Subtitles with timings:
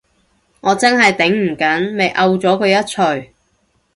[0.61, 3.29] 我真係頂唔緊，咪摳咗佢一鎚